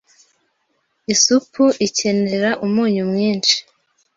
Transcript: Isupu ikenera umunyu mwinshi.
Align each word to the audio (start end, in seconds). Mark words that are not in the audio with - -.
Isupu 1.13 1.63
ikenera 1.87 2.49
umunyu 2.65 3.03
mwinshi. 3.09 3.55